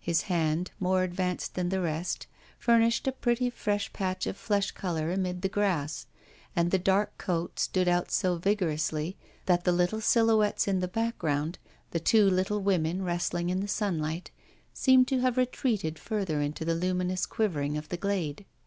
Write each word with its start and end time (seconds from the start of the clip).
His 0.00 0.22
hand, 0.32 0.70
more 0.80 1.02
advanced 1.02 1.56
than 1.56 1.68
the 1.68 1.78
rest, 1.82 2.26
furnished 2.58 3.06
a 3.06 3.12
pretty 3.12 3.50
fresh 3.50 3.92
patch 3.92 4.26
of 4.26 4.34
flesh 4.34 4.70
colour 4.70 5.10
amid 5.10 5.42
the 5.42 5.48
grass, 5.50 6.06
and 6.56 6.70
the 6.70 6.78
dark 6.78 7.18
coat 7.18 7.58
stood 7.58 7.86
out 7.86 8.10
so 8.10 8.36
vigorously 8.38 9.18
that 9.44 9.64
the 9.64 9.72
little 9.72 10.00
silhouettes 10.00 10.66
in 10.66 10.80
the 10.80 10.88
background, 10.88 11.58
the 11.90 12.00
two 12.00 12.30
little 12.30 12.62
women 12.62 13.02
wrestling 13.02 13.50
in 13.50 13.60
the 13.60 13.68
sunlight, 13.68 14.30
seemed 14.72 15.06
to 15.08 15.20
have 15.20 15.36
retreated 15.36 15.98
further 15.98 16.40
into 16.40 16.64
the 16.64 16.74
luminous 16.74 17.26
quivering 17.26 17.76
of 17.76 17.90
the 17.90 17.98
glade. 17.98 18.46